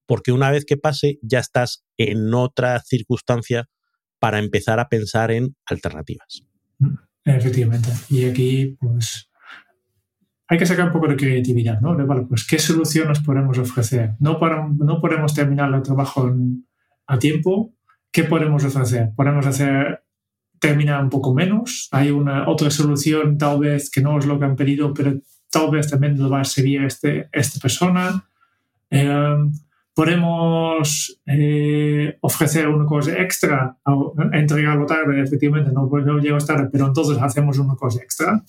[0.06, 3.68] Porque una vez que pase, ya estás en otra circunstancia
[4.24, 6.46] para empezar a pensar en alternativas.
[7.26, 7.90] Efectivamente.
[8.08, 9.30] Y aquí, pues,
[10.48, 11.94] hay que sacar un poco de creatividad, ¿no?
[12.06, 14.14] vale, pues, ¿qué soluciones podemos ofrecer?
[14.20, 16.34] No, para, no podemos terminar el trabajo
[17.06, 17.74] a tiempo.
[18.10, 19.10] ¿Qué podemos ofrecer?
[19.14, 20.02] Podemos hacer
[20.58, 21.90] terminar un poco menos.
[21.92, 25.70] Hay una otra solución, tal vez, que no es lo que han pedido, pero tal
[25.70, 28.24] vez también lo va a seguir este, esta persona.
[28.88, 29.52] Em,
[29.94, 33.78] podemos eh, ofrecer una cosa extra,
[34.32, 38.42] entregarlo tarde, efectivamente, no, no llegamos tarde, pero entonces hacemos una cosa extra,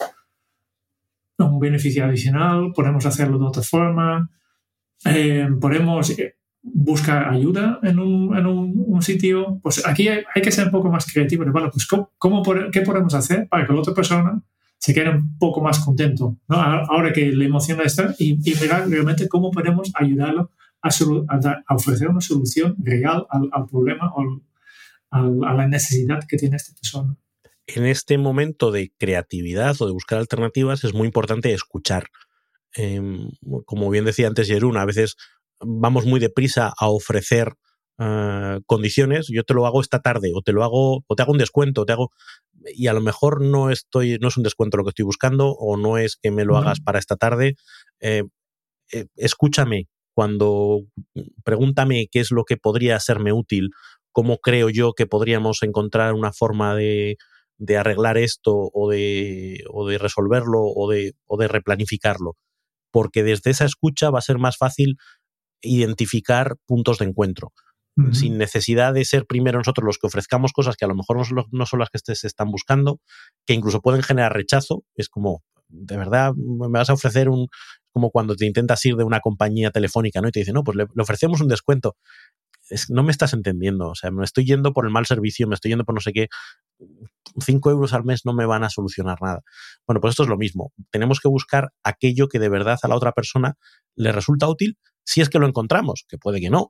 [1.37, 4.29] un beneficio adicional, podemos hacerlo de otra forma,
[5.05, 10.65] eh, podemos eh, buscar ayuda en un, en un, sitio, pues aquí hay, que ser
[10.65, 14.41] un poco más creativo, bueno, pues ¿cómo, ¿qué podemos hacer para que la otra persona
[14.79, 16.55] se quede un poco más contento, ¿no?
[16.57, 20.51] ahora que le emociona estar y, y mirar realmente cómo podemos ayudarlo
[20.85, 24.41] a, ofrecer una solución real al, problema o
[25.11, 27.17] a la necesidad que tiene esta persona.
[27.67, 32.07] En este momento de creatividad o de buscar alternativas es muy importante escuchar.
[32.75, 33.29] Em,
[33.65, 35.15] como bien decía antes Jerún, a veces
[35.59, 37.53] vamos muy deprisa a ofrecer
[37.97, 41.31] eh, condiciones, yo te lo hago esta tarde, o te lo hago, o te hago
[41.31, 42.11] un descuento, te hago,
[42.75, 45.77] y a lo mejor no estoy, no es un descuento lo que estoy buscando, o
[45.77, 47.55] no es que me lo hagas para esta tarde.
[48.01, 48.23] Eh,
[48.91, 50.79] eh, escúchame, cuando
[51.43, 53.71] pregúntame qué es lo que podría serme útil,
[54.13, 57.17] cómo creo yo que podríamos encontrar una forma de,
[57.77, 62.37] arreglar esto o de, de resolverlo o de, o de replanificarlo.
[62.91, 64.95] Porque desde esa escucha va a ser más fácil
[65.61, 67.51] identificar puntos de encuentro.
[68.11, 71.65] Sin necesidad de ser primero nosotros los que ofrezcamos cosas que a lo mejor no
[71.65, 72.99] son, las que se están buscando,
[73.45, 74.83] que incluso pueden generar rechazo.
[74.95, 77.47] Es como, de verdad, me vas a ofrecer un,
[77.95, 80.27] como cuando te intentas ir de una compañía telefónica, ¿no?
[80.27, 81.95] Y te dicen, no, pues le, ofrecemos un descuento.
[82.89, 85.71] no me estás entendiendo, o sea, me estoy yendo por el mal servicio, me estoy
[85.71, 86.27] yendo por no sé qué.
[87.39, 89.43] Cinco euros al mes no me van a solucionar nada.
[89.87, 90.73] Bueno, pues esto es lo mismo.
[90.91, 93.55] Tenemos que buscar aquello que de verdad a la otra persona
[93.95, 96.67] le resulta útil, si es que lo encontramos, que puede que no,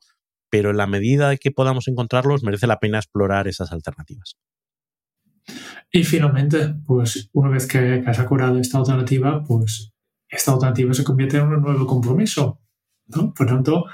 [0.52, 4.38] pero en la medida que podamos encontrarlos, merece la pena explorar esas alternativas.
[5.92, 9.95] Y finalmente, pues una vez que, has acordado esta alternativa, pues
[10.30, 12.60] esta alternativa se convierte en un nuevo compromiso.
[13.08, 13.34] ¿no?
[13.34, 13.86] Por tanto,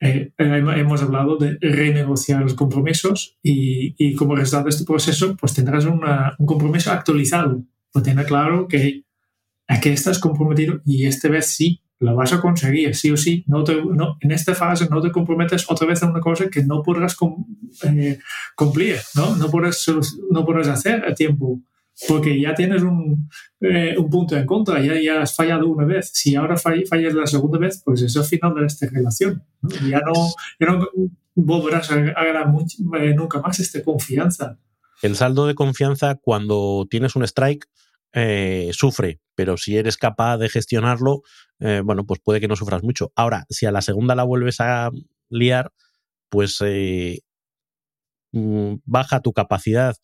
[0.00, 5.54] eh, hemos hablado de renegociar los compromisos y, y, como resultado de este proceso, pues
[5.54, 6.00] tendrás un
[6.46, 7.62] compromiso actualizado.
[7.92, 9.04] Pues tener claro que
[9.66, 13.44] a qué estás comprometido y esta vez sí lo vas a conseguir, sí o sí.
[13.46, 16.82] No no, en esta fase no te comprometes otra vez a una cosa que no
[16.82, 17.16] podrás
[17.84, 18.18] eh,
[18.54, 19.36] cumplir, ¿no?
[19.36, 19.84] No podrás,
[20.30, 21.60] no podrás hacer a tiempo
[22.06, 23.28] porque ya tienes un,
[23.60, 26.10] eh, un punto en contra, ya, ya, has fallado una vez.
[26.12, 29.42] Si ahora fallas la segunda vez, pues es el final de esta relación.
[29.88, 30.14] Ya, no,
[30.60, 30.88] ya no
[31.34, 32.52] volverás a, ganar
[33.00, 34.58] eh, nunca más esta confianza.
[35.02, 37.66] El saldo de confianza cuando tienes un strike
[38.12, 41.22] eh, sufre, pero si eres capaz de gestionarlo,
[41.58, 43.12] bueno, pues puede que no sufras mucho.
[43.16, 44.90] Ahora, si a la segunda la vuelves a
[45.28, 45.72] liar,
[46.28, 46.58] pues
[48.32, 49.96] mm, baja tu capacidad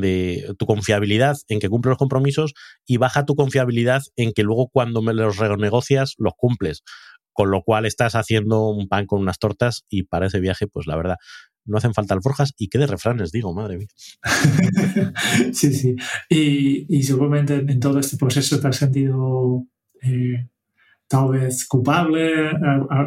[0.00, 2.54] de tu confiabilidad en que cumple los compromisos
[2.86, 6.82] y baja tu confiabilidad en que luego cuando me los renegocias los cumples.
[7.32, 10.86] Con lo cual estás haciendo un pan con unas tortas y para ese viaje, pues
[10.86, 11.16] la verdad,
[11.64, 13.88] no hacen falta alforjas y qué de refranes, digo, madre mía.
[15.52, 15.96] sí, sí.
[16.28, 19.66] Y, y, seguramente en todo este proceso te has sentido
[20.02, 20.48] eh,
[21.08, 22.50] tal vez culpable,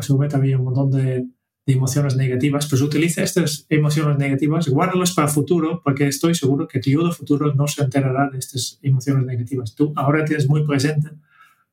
[0.02, 1.26] seguramente había un montón de,
[1.68, 6.66] de emociones negativas, pues utiliza estas emociones negativas, guárdalas para el futuro, porque estoy seguro
[6.66, 9.76] que tu yo del futuro no se enterará de estas emociones negativas.
[9.76, 11.10] Tú ahora tienes muy presente,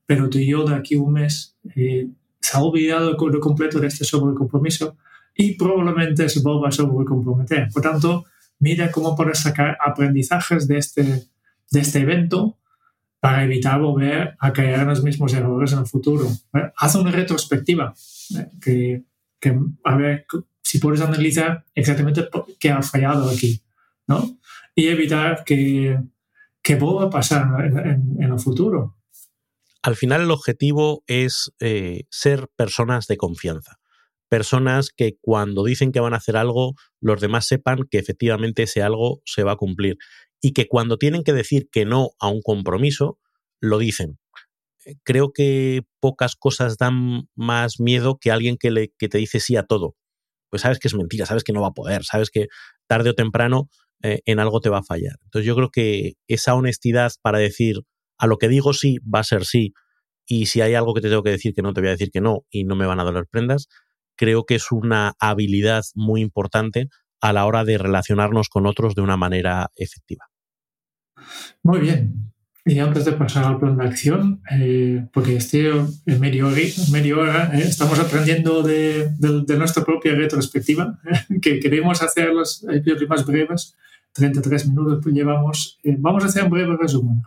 [0.05, 2.09] pero tu yo de aquí un mes eh,
[2.41, 4.97] se ha olvidado por completo de este sobrecompromiso
[5.37, 7.69] y probablemente se vuelva a sobrecomprometer.
[7.73, 8.25] Por tanto,
[8.59, 11.05] mira cómo puedes sacar aprendizajes de este,
[11.71, 12.59] de este evento
[13.21, 16.27] para evitar volver a caer en los mismos errores en el futuro.
[16.53, 16.73] ¿Eh?
[16.77, 17.95] Haz una retrospectiva
[18.37, 18.49] ¿eh?
[18.61, 19.05] que
[19.85, 20.27] a ver
[20.63, 22.29] si puedes analizar exactamente
[22.59, 23.63] qué ha fallado aquí,
[24.07, 24.39] ¿no?
[24.75, 25.99] Y evitar que,
[26.63, 26.77] que
[27.11, 28.97] pasar en, el futuro.
[29.83, 33.79] Al final el objetivo es eh, ser personas de confianza.
[34.29, 38.83] Personas que cuando dicen que van a hacer algo, los demás sepan que efectivamente ese
[38.83, 39.99] algo se va a cumplir.
[40.41, 43.19] Y que cuando tienen que decir que no a un compromiso,
[43.61, 44.19] lo dicen
[45.03, 49.57] creo que pocas cosas dan más miedo que alguien que, le, que te dice sí
[49.57, 49.97] a todo.
[50.51, 52.47] Pues sabes que es mentira, sabes que no va a poder, sabes que
[52.87, 53.69] tarde o temprano
[54.03, 55.17] eh, en algo te va a fallar.
[55.25, 57.81] Entonces yo creo que esa honestidad para decir
[58.19, 59.73] a lo que digo sí va a ser sí
[60.27, 62.11] y si hay algo que te tengo que decir que no te voy a decir
[62.11, 63.69] que no y no me van a doler prendas,
[64.17, 66.89] creo que es una habilidad muy importante
[67.21, 70.27] a la hora de relacionarnos con otros de una manera efectiva.
[71.63, 72.34] Muy bien,
[72.67, 76.49] y antes de pasar al plan de acción, eh, porque este en medio,
[77.19, 79.11] hora eh, estamos aprendiendo de,
[79.59, 83.77] nuestra propia retrospectiva, eh, que queremos hacer los episodios más breves,
[84.13, 85.79] 33 minutos pues llevamos.
[85.99, 87.23] vamos a hacer un breve resumen,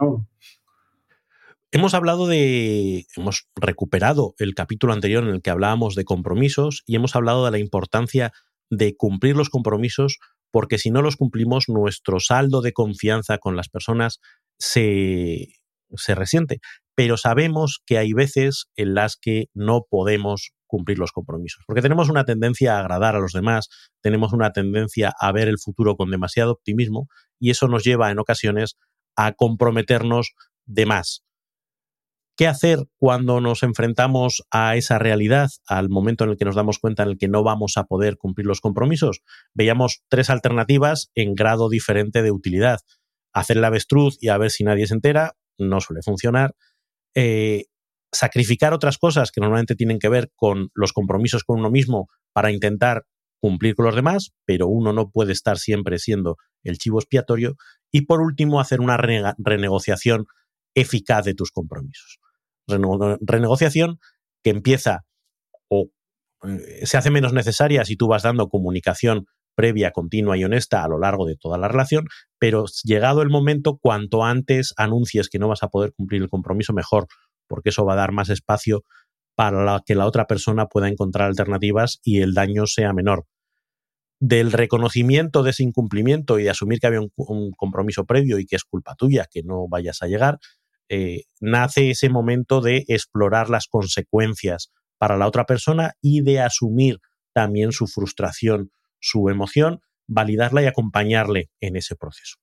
[1.70, 6.96] Hemos hablado de, hemos recuperado el capítulo anterior en el que hablábamos de compromisos y
[6.96, 8.32] hemos hablado de la importancia
[8.70, 10.18] de cumplir los compromisos
[10.50, 14.22] porque si no los cumplimos nuestro saldo de confianza con las personas
[14.60, 15.48] se,
[16.08, 16.60] resiente.
[16.96, 22.10] Pero sabemos que hay veces en las que no podemos cumplir los compromisos, porque tenemos
[22.10, 23.70] una tendencia a agradar a los demás,
[24.02, 27.08] tenemos una tendencia a ver el futuro con demasiado optimismo
[27.40, 28.76] y eso nos lleva en ocasiones
[29.16, 30.34] a comprometernos
[30.66, 31.24] de más.
[32.38, 36.78] ¿Qué hacer cuando nos enfrentamos a esa realidad, al momento en el que nos damos
[36.78, 39.22] cuenta en el que no vamos a poder cumplir los compromisos?
[39.56, 42.82] Veíamos tres alternativas en grado diferente de utilidad.
[43.38, 46.56] Hacer la avestruz y a ver si nadie se entera, no suele funcionar.
[47.16, 47.66] Eh,
[48.12, 52.52] sacrificar otras cosas que normalmente tienen que ver con los compromisos con uno mismo para
[52.52, 53.04] intentar
[53.40, 57.56] cumplir con los demás, pero uno no puede estar siempre siendo el chivo expiatorio.
[57.92, 60.26] Y por último, hacer una renegociación
[60.76, 62.20] eficaz de tus compromisos.
[62.68, 64.00] renegociación
[64.44, 65.06] que empieza
[65.70, 65.90] o
[66.44, 69.26] eh, se hace menos necesaria si tú vas dando comunicación
[69.58, 72.06] previa, continua y honesta a lo largo de toda la relación,
[72.40, 76.74] pero llegado el momento, cuanto antes anuncies que no vas a poder cumplir el compromiso,
[76.74, 77.08] mejor,
[77.48, 78.84] porque eso va a dar más espacio
[79.36, 83.26] para que la otra persona pueda encontrar alternativas y el daño sea menor.
[84.20, 88.56] Del reconocimiento de ese incumplimiento y de asumir que había un, compromiso previo y que
[88.56, 90.38] es culpa tuya que no vayas a llegar,
[90.90, 97.00] eh, nace ese momento de explorar las consecuencias para la otra persona y de asumir
[97.34, 98.72] también su frustración,
[99.08, 102.38] su emoción, validarla y acompañarle en ese proceso.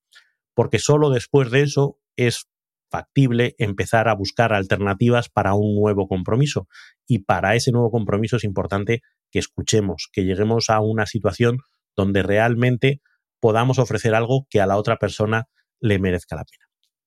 [0.55, 2.47] Porque solo después de eso es
[2.91, 6.69] factible empezar a buscar alternativas para un nuevo compromiso.
[7.07, 11.59] Y para ese nuevo compromiso es importante que escuchemos, que lleguemos a una situación
[11.97, 13.01] donde realmente
[13.41, 15.49] podamos ofrecer algo que a la otra persona
[15.81, 16.65] le merezca la pena.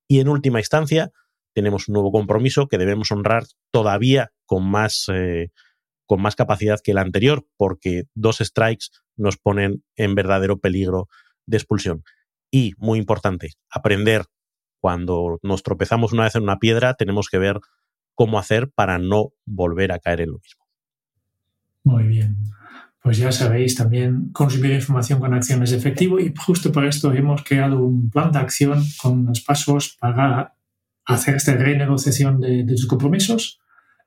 [0.09, 1.11] Y en última instancia,
[1.53, 5.51] tenemos un nuevo compromiso que debemos honrar todavía con más, eh,
[6.07, 11.07] con más capacidad que el anterior, porque dos strikes nos ponen en verdadero peligro
[11.45, 12.03] de expulsión.
[12.49, 14.25] Y, muy importante, aprender
[14.79, 17.59] cuando nos tropezamos una vez en una piedra, tenemos que ver
[18.15, 20.65] cómo hacer para no volver a caer en lo mismo.
[21.83, 22.37] Muy bien.
[23.01, 27.43] Pues ya sabéis también consumir información con acciones de efectivo y justo por esto hemos
[27.43, 30.55] creado un plan de acción con los pasos para
[31.05, 33.59] hacer esta renegociación de, de sus compromisos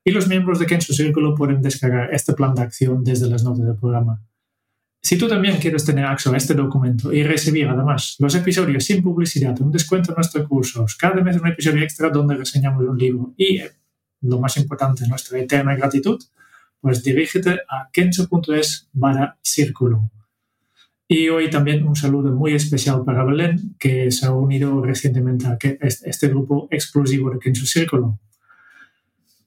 [0.05, 3.67] y los miembros de Kenzo Círculo pueden descargar este plan de acción desde las notas
[3.67, 4.23] del programa.
[5.03, 9.03] Si tú también quieres tener acceso a este documento y recibir además los episodios sin
[9.03, 13.33] publicidad, un descuento en nuestros cursos, cada mes un episodio extra donde reseñamos un libro
[13.37, 13.71] y, eh,
[14.23, 16.23] lo más importante, nuestra eterna gratitud,
[16.81, 20.11] pues dirígete a kencho.es para círculo.
[21.09, 25.59] Y hoy también un saludo muy especial para Belén, que se ha unido recientemente a
[25.81, 28.21] este grupo exclusivo de Kencho Círculo.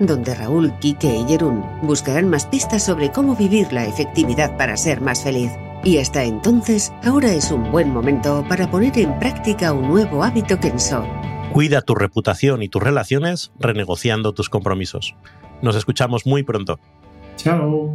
[0.00, 5.00] donde Raúl, Quique y Jerún buscarán más pistas sobre cómo vivir la efectividad para ser
[5.00, 5.50] más feliz.
[5.84, 10.58] Y hasta entonces, ahora es un buen momento para poner en práctica un nuevo hábito
[10.58, 11.06] Kenso.
[11.52, 15.14] Cuida tu reputación y tus relaciones renegociando tus compromisos.
[15.62, 16.78] Nos escuchamos muy pronto.
[17.36, 17.94] Chao.